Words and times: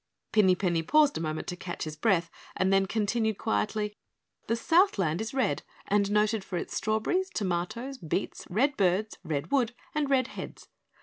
'"Pinny 0.33 0.55
Penny 0.55 0.81
paused 0.81 1.15
a 1.19 1.21
moment 1.21 1.45
to 1.45 1.55
catch 1.55 1.83
his 1.83 1.95
breath 1.95 2.31
and 2.57 2.73
then 2.73 2.87
continued 2.87 3.37
quietly: 3.37 3.93
"The 4.47 4.55
Southland 4.55 5.21
is 5.21 5.31
red 5.31 5.61
and 5.85 6.09
noted 6.11 6.43
for 6.43 6.57
its 6.57 6.73
strawberries, 6.75 7.29
tomatoes, 7.29 7.99
beets, 7.99 8.47
red 8.49 8.75
birds, 8.77 9.19
red 9.23 9.51
wood, 9.51 9.75
and 9.93 10.09
red 10.09 10.29
heads. 10.29 10.69